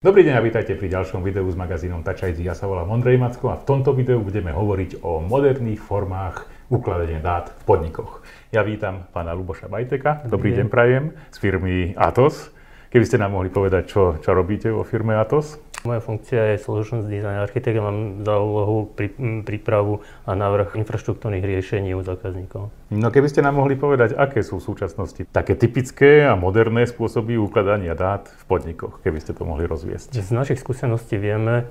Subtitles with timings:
[0.00, 2.48] Dobrý deň a vítajte pri ďalšom videu s magazínom Touch ID.
[2.48, 7.20] Ja sa volám Ondrej Macko a v tomto videu budeme hovoriť o moderných formách ukladania
[7.20, 8.24] dát v podnikoch.
[8.48, 10.24] Ja vítam pána Luboša Bajteka.
[10.24, 12.48] Dobrý, Dobrý deň prajem z firmy Atos.
[12.88, 15.60] Keby ste nám mohli povedať, čo, čo robíte vo firme Atos?
[15.80, 19.16] Moja funkcia je Solutions Design Architect a mám za úlohu pri,
[19.48, 22.68] prípravu a návrh infraštruktúrnych riešení u zákazníkov.
[22.92, 27.40] No keby ste nám mohli povedať, aké sú v súčasnosti také typické a moderné spôsoby
[27.40, 30.20] ukladania dát v podnikoch, keby ste to mohli rozviesť.
[30.20, 31.64] Z našich skúseností vieme,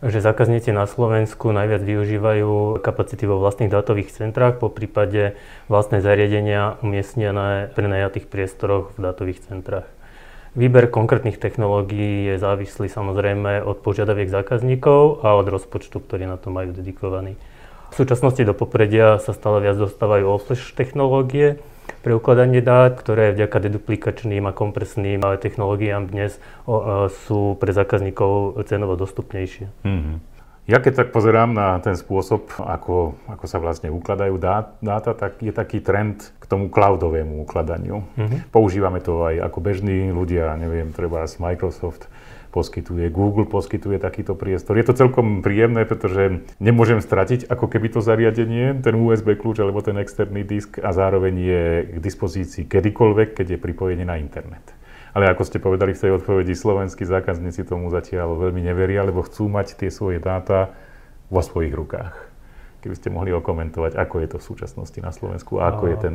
[0.00, 5.36] že zákazníci na Slovensku najviac využívajú kapacity vo vlastných dátových centrách, po prípade
[5.68, 9.84] vlastné zariadenia umiestnené v prenajatých priestoroch v dátových centrách.
[10.58, 16.50] Výber konkrétnych technológií je závislý samozrejme od požiadaviek zákazníkov a od rozpočtu, ktorý na to
[16.50, 17.38] majú dedikovaný.
[17.90, 21.58] V súčasnosti do popredia sa stále viac dostávajú all-flash technológie
[22.06, 26.38] pre ukladanie dát, ktoré vďaka deduplikačným a kompresným technológiám dnes
[27.26, 29.66] sú pre zákazníkov cenovo dostupnejšie.
[29.82, 30.16] Mm-hmm.
[30.70, 34.38] Ja keď tak pozerám na ten spôsob, ako, ako sa vlastne ukladajú
[34.78, 38.06] dáta, tak je taký trend k tomu cloudovému ukladaniu.
[38.14, 38.54] Mm-hmm.
[38.54, 42.06] Používame to aj ako bežní ľudia, neviem, treba z Microsoft
[42.54, 44.78] poskytuje, Google poskytuje takýto priestor.
[44.78, 49.82] Je to celkom príjemné, pretože nemôžem stratiť ako keby to zariadenie, ten USB kľúč alebo
[49.82, 51.62] ten externý disk a zároveň je
[51.94, 54.62] k dispozícii kedykoľvek, keď je pripojený na internet.
[55.10, 59.50] Ale ako ste povedali v tej odpovedi, slovenskí zákazníci tomu zatiaľ veľmi neveria, lebo chcú
[59.50, 60.70] mať tie svoje dáta
[61.26, 62.14] vo svojich rukách.
[62.80, 66.14] Keby ste mohli okomentovať, ako je to v súčasnosti na Slovensku a ako je ten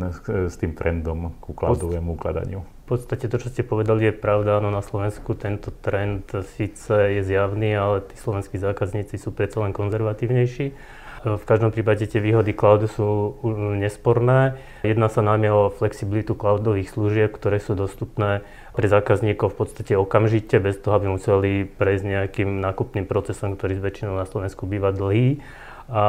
[0.49, 2.65] s tým trendom ku cloudovému ukladaniu.
[2.89, 4.57] V podstate to, čo ste povedali, je pravda.
[4.57, 6.25] Áno, na Slovensku tento trend
[6.57, 10.73] síce je zjavný, ale tí slovenskí zákazníci sú predsa len konzervatívnejší.
[11.25, 13.41] V každom prípade tie výhody cloudu sú
[13.81, 14.61] nesporné.
[14.85, 18.45] Jedná sa najmä o flexibilitu cloudových služieb, ktoré sú dostupné
[18.77, 24.13] pre zákazníkov v podstate okamžite, bez toho, aby museli prejsť nejakým nákupným procesom, ktorý väčšinou
[24.13, 25.41] na Slovensku býva dlhý.
[25.89, 26.05] A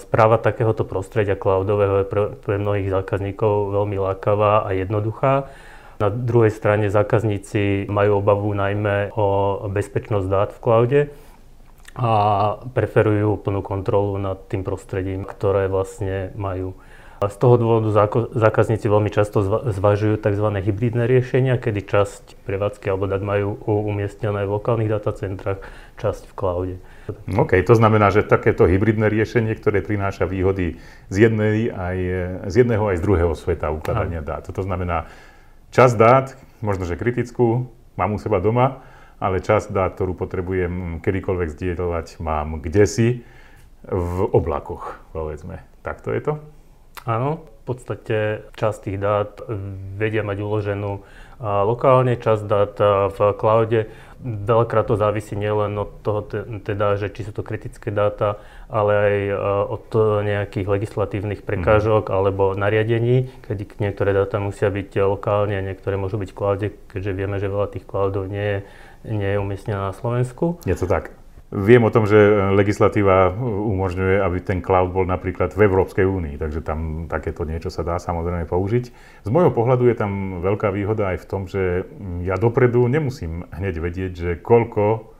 [0.00, 5.52] správa takéhoto prostredia cloudového je pre, pre mnohých zákazníkov veľmi lákavá a jednoduchá.
[6.00, 11.00] Na druhej strane zákazníci majú obavu najmä o bezpečnosť dát v cloude
[11.94, 12.10] a
[12.74, 16.74] preferujú plnú kontrolu nad tým prostredím, ktoré vlastne majú.
[17.22, 17.88] A z toho dôvodu
[18.36, 19.40] zákazníci veľmi často
[19.72, 20.44] zvažujú tzv.
[20.60, 25.64] hybridné riešenia, kedy časť prevádzky alebo dát majú umiestnené v lokálnych datacentrách,
[25.96, 26.76] časť v cloude.
[27.32, 30.76] OK, to znamená, že takéto hybridné riešenie, ktoré prináša výhody
[31.08, 31.98] z, jednej aj,
[32.50, 34.44] z jedného aj z druhého sveta ukladania dát.
[34.44, 35.08] To znamená,
[35.72, 36.26] časť dát,
[36.60, 38.84] možno že kritickú, mám u seba doma,
[39.24, 43.08] ale časť dát, ktorú potrebujem kedykoľvek zdieľovať, mám kde si
[43.88, 45.64] v oblakoch, povedzme.
[45.80, 46.32] Takto je to?
[47.08, 49.40] Áno, v podstate časť tých dát
[49.96, 51.00] vedia mať uloženú
[51.40, 52.76] lokálne, časť dát
[53.12, 53.88] v cloude.
[54.24, 56.24] Veľakrát to závisí nielen od toho,
[56.64, 58.40] teda, že či sú to kritické dáta,
[58.72, 59.16] ale aj
[59.68, 59.86] od
[60.24, 62.14] nejakých legislatívnych prekážok mm.
[62.14, 67.12] alebo nariadení, kedy niektoré dáta musia byť lokálne a niektoré môžu byť v cloude, keďže
[67.12, 68.58] vieme, že veľa tých cloudov nie je
[69.04, 70.58] nie je umiestnená na Slovensku.
[70.64, 71.12] Je to tak.
[71.54, 72.18] Viem o tom, že
[72.50, 77.86] legislatíva umožňuje, aby ten cloud bol napríklad v Európskej únii, takže tam takéto niečo sa
[77.86, 78.84] dá samozrejme použiť.
[79.22, 81.86] Z môjho pohľadu je tam veľká výhoda aj v tom, že
[82.26, 85.14] ja dopredu nemusím hneď vedieť, že koľko,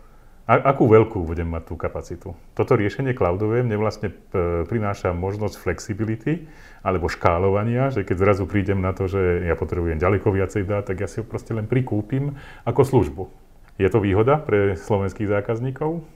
[0.50, 2.28] a, akú veľkú budem mať tú kapacitu.
[2.58, 6.50] Toto riešenie cloudové mne vlastne e, prináša možnosť flexibility
[6.82, 10.98] alebo škálovania, že keď zrazu prídem na to, že ja potrebujem ďaleko viacej dát, tak
[10.98, 12.34] ja si ho proste len prikúpim
[12.66, 13.43] ako službu.
[13.74, 16.06] Je to výhoda pre slovenských zákazníkov?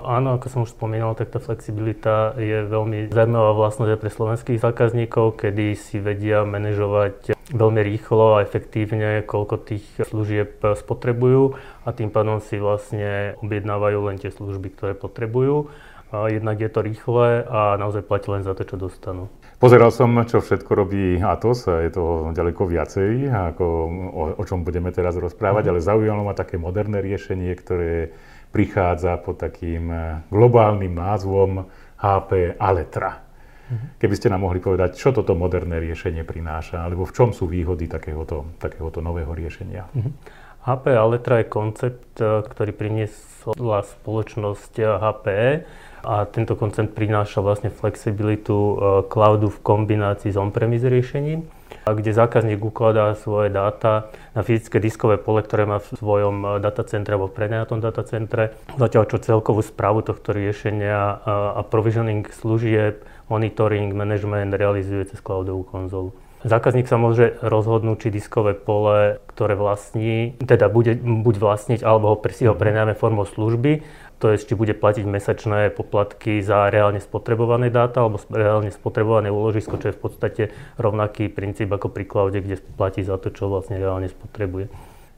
[0.00, 4.58] Áno, ako som už spomínal, tak tá flexibilita je veľmi zaujímavá vlastnosť aj pre slovenských
[4.60, 12.08] zákazníkov, kedy si vedia manažovať veľmi rýchlo a efektívne, koľko tých služieb spotrebujú a tým
[12.08, 15.68] pádom si vlastne objednávajú len tie služby, ktoré potrebujú.
[16.10, 19.28] A jednak je to rýchle a naozaj platí len za to, čo dostanú.
[19.60, 23.66] Pozeral som, čo všetko robí Atos, je toho ďaleko viacej, ako
[24.08, 25.70] o, o čom budeme teraz rozprávať, mm.
[25.70, 28.08] ale zaujímalo ma také moderné riešenie, ktoré
[28.56, 31.68] prichádza pod takým eh, globálnym názvom
[32.00, 33.20] HP Aletra.
[33.68, 34.00] Mm.
[34.00, 37.84] Keby ste nám mohli povedať, čo toto moderné riešenie prináša, alebo v čom sú výhody
[37.84, 39.84] takéhoto, takéhoto nového riešenia.
[39.92, 40.16] Mm.
[40.60, 45.64] HP Aletra je koncept, eh, ktorý priniesla spoločnosť HPE
[46.04, 48.74] a tento koncept prináša vlastne flexibilitu e,
[49.12, 51.44] cloudu v kombinácii s on-premise riešením,
[51.84, 57.12] kde zákazník ukladá svoje dáta na fyzické diskové pole, ktoré má v svojom e, datacentre
[57.12, 58.56] alebo v prenajatom datacentre.
[58.80, 66.16] Zatiaľ čo celkovú správu tohto riešenia a provisioning služieb, monitoring, management realizuje cez cloudovú konzolu.
[66.40, 72.16] Zákazník sa môže rozhodnúť, či diskové pole, ktoré vlastní, teda bude buď vlastniť, alebo ho,
[72.32, 73.84] si ho prenájme formou služby,
[74.20, 79.80] to je, či bude platiť mesačné poplatky za reálne spotrebované dáta alebo reálne spotrebované úložisko,
[79.80, 80.42] čo je v podstate
[80.76, 84.68] rovnaký princíp ako pri cloude, kde platí za to, čo vlastne reálne spotrebuje.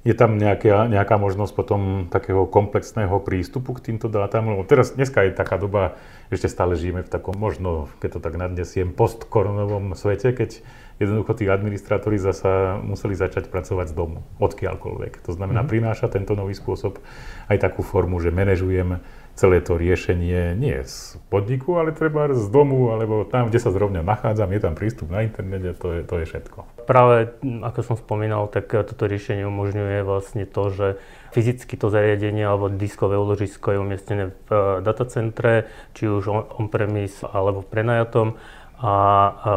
[0.02, 4.50] Je tam nejaká, nejaká možnosť potom takého komplexného prístupu k týmto dátam?
[4.50, 5.94] Lebo teraz, dneska je taká doba,
[6.34, 10.58] ešte stále žijeme v takom možno, keď to tak nadnesiem, postkoronovom svete, keď
[10.98, 15.22] jednoducho tí administrátori zasa museli začať pracovať z domu, odkiaľkoľvek.
[15.22, 15.74] To znamená, mm-hmm.
[15.78, 16.98] prináša tento nový spôsob
[17.46, 18.98] aj takú formu, že manažujem
[19.38, 24.04] celé to riešenie nie z podniku, ale treba z domu, alebo tam, kde sa zrovna
[24.04, 26.58] nachádzam, je tam prístup na internete, to je, to je všetko.
[26.92, 30.86] Práve, ako som spomínal, tak toto riešenie umožňuje vlastne to, že
[31.32, 37.64] fyzicky to zariadenie alebo diskové úložisko je umiestnené v eh, datacentre, či už on-premise alebo
[37.64, 38.36] v prenajatom.
[38.82, 38.94] A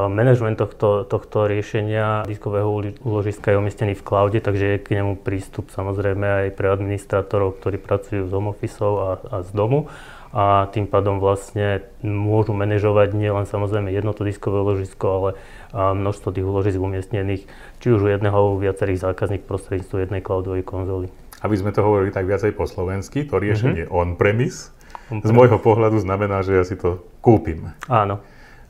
[0.06, 2.70] management tohto, tohto riešenia diskového
[3.02, 7.82] úložiska je umiestnený v cloude, takže je k nemu prístup samozrejme aj pre administrátorov, ktorí
[7.82, 9.90] pracujú z home office a, a z domu
[10.36, 15.30] a tým pádom vlastne môžu manažovať nielen samozrejme jedno to diskové úložisko, ale
[15.72, 17.48] množstvo tých úložisk umiestnených
[17.80, 21.08] či už u jedného viacerých zákazník prostredníctvom jednej cloudovej konzoly.
[21.40, 23.96] Aby sme to hovorili tak viacej po slovensky, to riešenie mm-hmm.
[23.96, 24.76] on-premise,
[25.08, 27.72] on-premise z môjho pohľadu znamená, že ja si to kúpim.
[27.88, 28.20] Áno.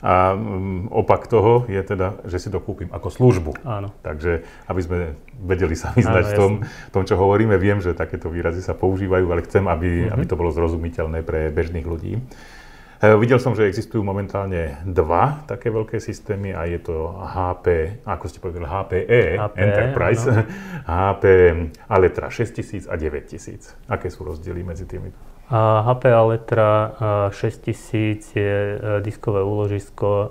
[0.06, 3.66] A mm, opak toho je teda, že si to kúpim ako službu.
[3.66, 3.90] Áno.
[4.06, 4.98] Takže aby sme
[5.42, 6.52] vedeli sa vyznať v tom,
[6.94, 10.14] tom, čo hovoríme, viem, že takéto výrazy sa používajú, ale chcem, aby, mm-hmm.
[10.14, 12.22] aby to bolo zrozumiteľné pre bežných ľudí.
[13.02, 18.24] E, videl som, že existujú momentálne dva také veľké systémy a je to HP, ako
[18.30, 20.46] ste povedali, HPE, HPE Enterprise, no.
[20.86, 21.24] HP
[21.90, 23.90] Aletra 6000 a 9000.
[23.90, 25.10] Aké sú rozdiely medzi tými?
[25.50, 26.90] HP Aletra
[27.30, 30.28] 6000 je e, diskové úložisko e,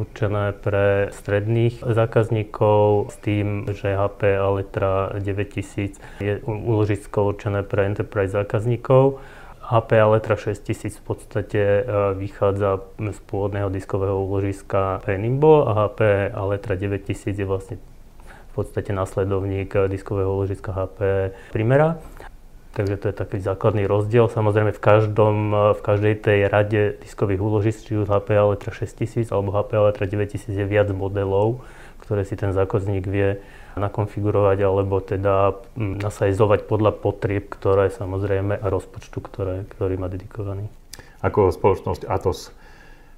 [0.00, 8.32] určené pre stredných zákazníkov s tým, že HP Aletra 9000 je úložisko určené pre enterprise
[8.32, 9.20] zákazníkov.
[9.60, 11.82] HP Aletra 6000 v podstate e,
[12.16, 17.76] vychádza z pôvodného diskového úložiska Penimbo a HP Aletra 9000 je vlastne
[18.24, 22.00] v podstate následovník diskového úložiska HP Primera.
[22.76, 24.28] Takže to je taký základný rozdiel.
[24.28, 25.36] Samozrejme v, každom,
[25.72, 30.52] v každej tej rade diskových úložisk, či už HP Aletra 6000 alebo HP Aletra 9000
[30.52, 31.64] je viac modelov,
[32.04, 33.40] ktoré si ten zákazník vie
[33.80, 40.68] nakonfigurovať alebo teda mm, nasajzovať podľa potrieb, ktoré samozrejme a rozpočtu, ktoré, ktorý má dedikovaný.
[41.24, 42.52] Ako spoločnosť Atos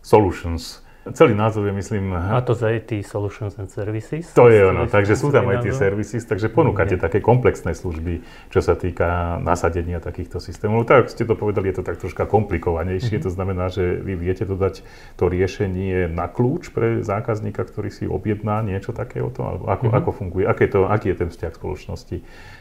[0.07, 2.13] Solutions Celý názov je, myslím...
[2.13, 4.33] A to za IT Solutions and Services.
[4.37, 8.21] To je ono, takže sú tam IT Services, takže ponúkate mm, také komplexné služby,
[8.53, 10.85] čo sa týka nasadenia takýchto systémov.
[10.85, 13.27] Tak ste to povedali, je to tak troška komplikovanejšie, mm-hmm.
[13.27, 14.85] to znamená, že vy viete dodať
[15.17, 20.01] to riešenie na kľúč pre zákazníka, ktorý si objedná niečo takéhoto, alebo ako, mm-hmm.
[20.03, 22.17] ako funguje, je, to, aký je ten vzťah spoločnosti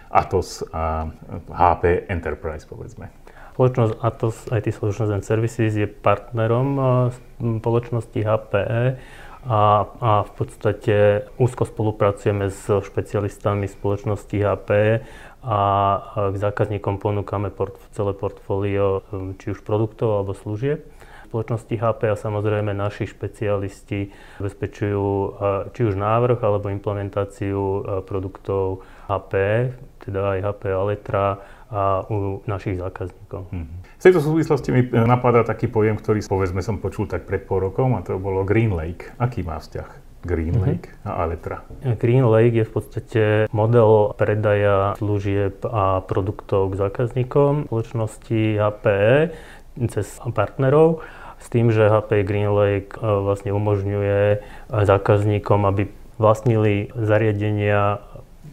[0.08, 1.12] Atos a
[1.52, 3.12] HP Enterprise, povedzme.
[3.58, 6.78] Spoločnosť Atos IT Solutions and Services je partnerom
[7.42, 8.84] spoločnosti HPE
[9.50, 15.02] a, a v podstate úzko spolupracujeme s špecialistami spoločnosti HPE
[15.42, 15.62] a
[16.30, 19.02] k zákazníkom ponúkame port, celé portfólio
[19.42, 20.86] či už produktov alebo služieb
[21.28, 25.08] spoločnosti HP a samozrejme naši špecialisti zabezpečujú
[25.76, 29.34] či už návrh alebo implementáciu produktov HP,
[30.08, 33.52] teda aj HP Aletra, a u našich zákazníkov.
[33.52, 33.78] Mm-hmm.
[34.00, 37.60] V tejto súvislosti mi e, napadá taký pojem, ktorý povedzme som počul tak pred pol
[37.60, 39.12] rokom a to bolo Green Lake.
[39.20, 40.64] Aký má vzťah Green mhm.
[40.64, 41.08] Lake mm-hmm.
[41.08, 41.58] a Aletra?
[42.00, 49.36] Green Lake je v podstate model predaja služieb a produktov k zákazníkom spoločnosti HPE
[49.92, 51.04] cez partnerov
[51.38, 54.40] s tým, že HP Green Lake e, vlastne umožňuje
[54.72, 58.02] zákazníkom, aby vlastnili zariadenia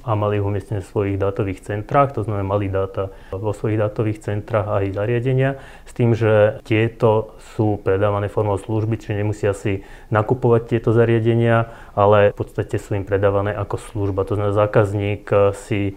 [0.05, 4.21] a mali ich umiestnené v svojich dátových centrách, to znamená mali dáta vo svojich dátových
[4.21, 5.51] centrách a aj zariadenia,
[5.89, 9.81] s tým, že tieto sú predávané formou služby, čiže nemusia si
[10.13, 14.29] nakupovať tieto zariadenia, ale v podstate sú im predávané ako služba.
[14.29, 15.97] To znamená, zákazník si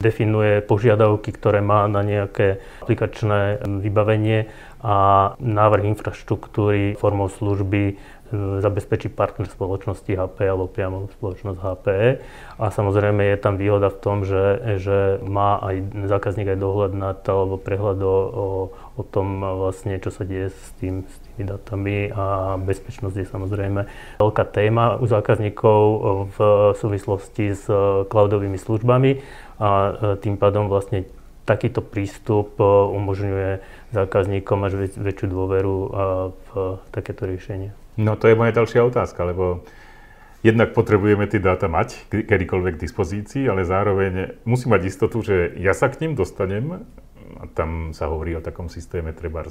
[0.00, 4.48] definuje požiadavky, ktoré má na nejaké aplikačné vybavenie
[4.80, 4.96] a
[5.36, 8.00] návrh infraštruktúry formou služby
[8.62, 12.08] zabezpečí partner spoločnosti HP alebo priamo spoločnosť HPE.
[12.62, 17.18] A samozrejme je tam výhoda v tom, že, že má aj zákazník aj dohľad nad
[17.26, 21.96] alebo prehľad o, o, o tom vlastne, čo sa deje s, tým, s tými datami
[22.14, 23.80] a bezpečnosť je samozrejme
[24.22, 25.80] veľká téma u zákazníkov
[26.30, 26.38] v
[26.78, 27.66] súvislosti s
[28.06, 29.10] cloudovými službami
[29.58, 29.68] a
[30.22, 31.02] tým pádom vlastne
[31.48, 35.76] takýto prístup umožňuje zákazníkom až väčšiu dôveru
[36.32, 36.48] v
[36.94, 37.74] takéto riešenie.
[37.98, 39.66] No to je moja ďalšia otázka, lebo
[40.46, 45.76] jednak potrebujeme tie dáta mať kedykoľvek k dispozícii, ale zároveň musím mať istotu, že ja
[45.76, 46.86] sa k ním dostanem.
[47.40, 49.46] A tam sa hovorí o takom systéme treba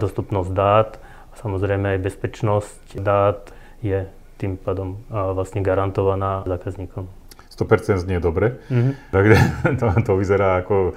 [0.00, 0.96] dostupnosť dát,
[1.36, 3.52] samozrejme aj bezpečnosť dát
[3.84, 7.08] je tým pádom vlastne garantovaná zákazníkom.
[7.56, 8.92] 100% znie dobre, mm-hmm.
[9.10, 9.36] takže
[9.80, 10.92] to, to vyzerá ako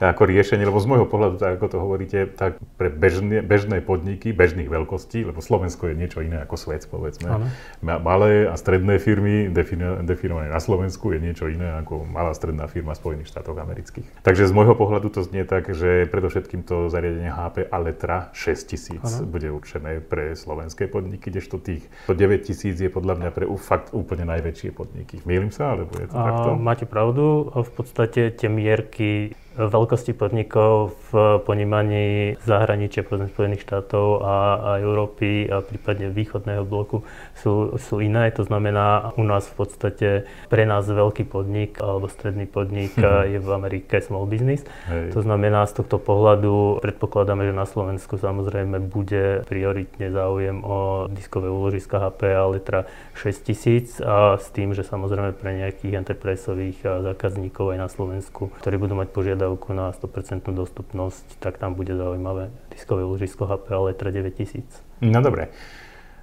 [0.00, 4.32] ako riešenie, lebo z môjho pohľadu, tak ako to hovoríte, tak pre bežné, bežné podniky,
[4.36, 7.28] bežných veľkostí, lebo Slovensko je niečo iné ako svet, povedzme.
[7.28, 7.46] Ano.
[7.80, 12.92] Malé a stredné firmy defino, definované na Slovensku je niečo iné ako malá stredná firma
[12.92, 14.04] Spojených štátoch amerických.
[14.20, 19.24] Takže z môjho pohľadu to znie tak, že predovšetkým to zariadenie HP Aletra 6000 ano.
[19.24, 24.70] bude určené pre slovenské podniky, kdežto tých 9000 je podľa mňa pre fakt úplne najväčšie
[24.76, 25.24] podniky.
[25.24, 26.50] Mýlim sa, alebo je to a, takto?
[26.60, 34.36] Máte pravdu, v podstate tie mierky veľkosti podnikov v ponímaní zahraničia, povedzme Spojených štátov a,
[34.60, 38.28] a Európy a prípadne východného bloku sú, sú iné.
[38.36, 40.08] To znamená, u nás v podstate
[40.52, 43.32] pre nás veľký podnik alebo stredný podnik mm-hmm.
[43.32, 44.62] je v Amerike small business.
[44.92, 45.16] Hej.
[45.16, 51.48] To znamená, z tohto pohľadu predpokladáme, že na Slovensku samozrejme bude prioritne záujem o diskové
[51.48, 52.84] úložiska HP a Litra
[53.16, 56.78] 6000 a s tým, že samozrejme pre nejakých enterpriseových
[57.12, 61.94] zákazníkov aj na Slovensku, ktorí budú mať požiadavky požiadavku na 100% dostupnosť, tak tam bude
[61.94, 64.66] zaujímavé diskové ložisko HP Letra 9000.
[65.06, 65.54] No dobre.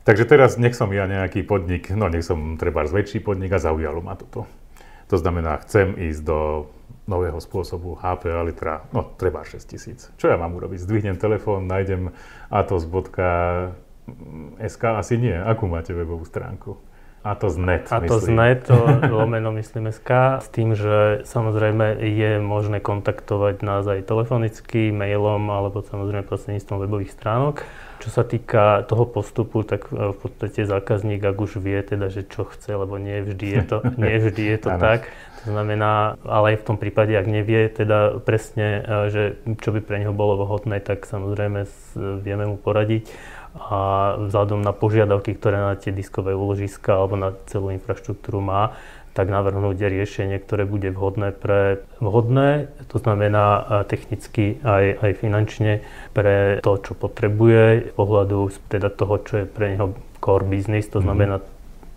[0.04, 4.04] Takže teraz nech som ja nejaký podnik, no nech som treba väčší podnik a zaujalo
[4.04, 4.44] ma toto.
[5.08, 6.68] To znamená, chcem ísť do
[7.08, 10.20] nového spôsobu HP Alitra, no treba 6000.
[10.20, 10.84] Čo ja mám urobiť?
[10.84, 12.12] Zdvihnem telefón, nájdem
[12.52, 13.72] atos.sk,
[14.84, 15.36] asi nie.
[15.40, 16.76] Akú máte webovú stránku?
[17.24, 18.76] A to z net, A to z net, to
[19.24, 25.80] lomeno myslím SK, s tým, že samozrejme je možné kontaktovať nás aj telefonicky, mailom alebo
[25.80, 27.64] samozrejme prostredníctvom webových stránok.
[28.04, 32.28] Čo sa týka toho postupu, tak e, v podstate zákazník, ak už vie teda, že
[32.28, 35.08] čo chce, lebo nie vždy je to, nie vždy je to tak.
[35.48, 39.24] To znamená, ale aj v tom prípade, ak nevie teda presne, e, že
[39.64, 41.64] čo by pre neho bolo vhodné, tak samozrejme
[42.20, 43.08] vieme mu poradiť
[43.54, 43.80] a
[44.18, 48.74] vzhľadom na požiadavky, ktoré na tie diskové úložiska alebo na celú infraštruktúru má,
[49.14, 55.86] tak navrhnúť riešenie, ktoré bude vhodné pre vhodné, to znamená technicky aj, aj finančne
[56.18, 61.06] pre to, čo potrebuje, pohľadu teda toho, čo je pre neho core business, to mhm.
[61.06, 61.36] znamená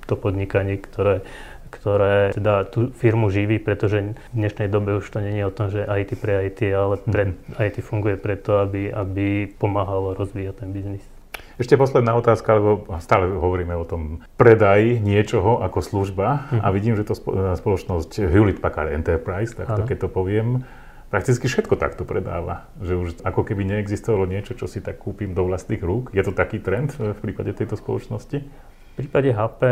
[0.07, 1.25] to podnikanie, ktoré
[1.67, 5.67] ktoré teda tú firmu živí, pretože v dnešnej dobe už to nie je o tom,
[5.69, 7.59] že IT pre IT, ale pre, mm.
[7.59, 11.05] IT funguje preto, aby, aby pomáhalo rozvíjať ten biznis.
[11.57, 16.61] Ešte posledná otázka, lebo stále hovoríme o tom predaj niečoho ako služba hm.
[16.61, 17.17] a vidím, že to
[17.57, 20.69] spoločnosť Hewlett Packard Enterprise, tak to, keď to poviem,
[21.09, 22.69] prakticky všetko takto predáva.
[22.83, 26.13] Že už ako keby neexistovalo niečo, čo si tak kúpim do vlastných rúk.
[26.13, 28.39] Je to taký trend v prípade tejto spoločnosti?
[28.43, 29.63] V prípade HP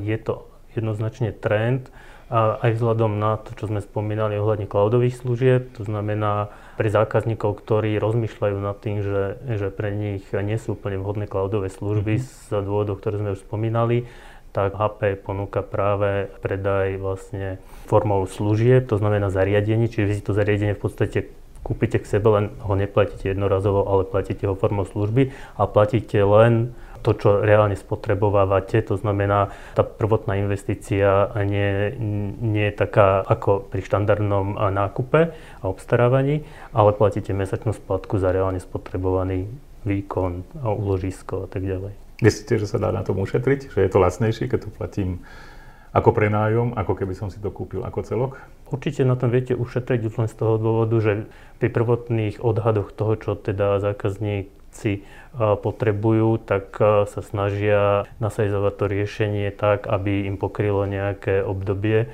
[0.00, 1.92] je to jednoznačne trend
[2.34, 7.62] a aj vzhľadom na to, čo sme spomínali ohľadne cloudových služieb, to znamená pre zákazníkov,
[7.62, 12.50] ktorí rozmýšľajú nad tým, že, že pre nich nie sú úplne vhodné cloudové služby mm-hmm.
[12.50, 14.10] z dôvodov, ktoré sme už spomínali,
[14.50, 20.34] tak HP ponúka práve predaj vlastne formou služieb, to znamená zariadení, čiže vy si to
[20.34, 21.18] zariadenie v podstate
[21.62, 26.74] kúpite k sebe, len ho neplatíte jednorazovo, ale platíte ho formou služby a platíte len
[27.04, 31.92] to, čo reálne spotrebovávate, to znamená, tá prvotná investícia nie,
[32.40, 38.58] nie je taká ako pri štandardnom nákupe a obstarávaní, ale platíte mesačnú splatku za reálne
[38.58, 39.52] spotrebovaný
[39.84, 41.92] výkon a úložisko a tak ďalej.
[42.24, 43.76] Myslíte, že sa dá na tom ušetriť?
[43.76, 45.20] Že je to lacnejšie, keď to platím
[45.92, 48.32] ako prenájom, ako keby som si to kúpil ako celok?
[48.72, 51.28] Určite na tom viete ušetriť už len z toho dôvodu, že
[51.60, 59.50] pri prvotných odhadoch toho, čo teda zákazník si potrebujú, tak sa snažia nasajzovať to riešenie
[59.50, 62.06] tak, aby im pokrylo nejaké obdobie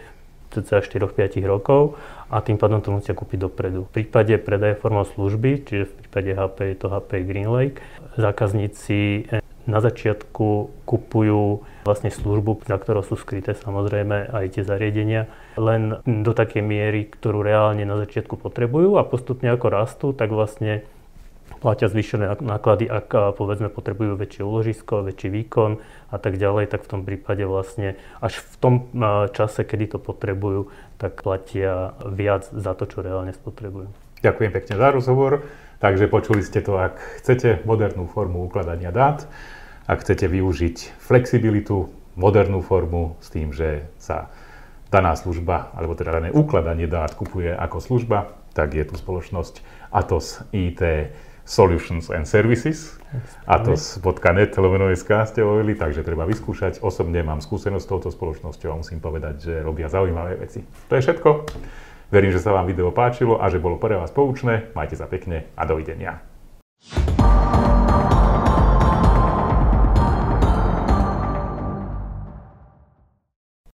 [0.50, 1.94] cca 4-5 rokov
[2.26, 3.86] a tým pádom to musia kúpiť dopredu.
[3.86, 7.78] V prípade predaje formou služby, čiže v prípade HP je to HP GreenLake,
[8.18, 9.30] zákazníci
[9.70, 15.30] na začiatku kupujú vlastne službu, za ktorou sú skryté samozrejme aj tie zariadenia.
[15.54, 20.82] len do takej miery, ktorú reálne na začiatku potrebujú a postupne ako rastú, tak vlastne
[21.58, 25.82] platia zvýšené náklady, ak povedzme potrebujú väčšie úložisko, väčší výkon
[26.14, 28.74] a tak ďalej, tak v tom prípade vlastne až v tom
[29.34, 30.70] čase, kedy to potrebujú,
[31.02, 33.90] tak platia viac za to, čo reálne spotrebujú.
[34.20, 35.32] Ďakujem pekne za rozhovor.
[35.80, 39.24] Takže počuli ste to, ak chcete modernú formu ukladania dát,
[39.88, 41.88] ak chcete využiť flexibilitu,
[42.20, 44.28] modernú formu s tým, že sa
[44.92, 50.44] daná služba, alebo teda dané ukladanie dát kupuje ako služba, tak je tu spoločnosť Atos
[50.52, 50.82] IT
[51.50, 52.94] Solutions and Services.
[53.42, 54.54] Atos.net
[54.94, 56.78] SK ste hovorili, takže treba vyskúšať.
[56.78, 60.62] Osobne mám skúsenosť s touto spoločnosťou a musím povedať, že robia zaujímavé veci.
[60.86, 61.28] To je všetko.
[62.14, 64.70] Verím, že sa vám video páčilo a že bolo pre vás poučné.
[64.78, 66.22] Majte sa pekne a dovidenia.